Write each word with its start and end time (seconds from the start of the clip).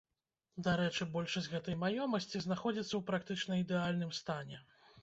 Дарэчы, 0.67 1.05
большасць 1.17 1.51
гэтай 1.53 1.77
маёмасці 1.83 2.43
знаходзіцца 2.49 2.91
ў 2.91 3.01
практычна 3.13 3.63
ідэальным 3.67 4.11
стане. 4.25 4.65